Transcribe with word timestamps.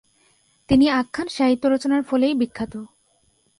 তিনি 0.69 0.85
আখ্যান 0.91 1.27
সাহিত্য 1.27 1.63
রচনার 1.67 2.01
ফলেই 2.03 2.33
বিখ্যাত। 2.33 2.73